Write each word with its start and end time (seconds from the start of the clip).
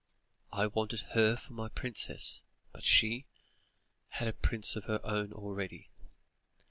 I 0.51 0.65
wanted 0.65 1.01
her 1.13 1.35
for 1.35 1.53
my 1.53 1.69
princess. 1.69 2.41
But 2.71 2.83
she 2.83 3.27
had 4.07 4.27
a 4.27 4.33
prince 4.33 4.75
of 4.75 4.85
her 4.85 4.99
own 5.05 5.31
already." 5.31 5.91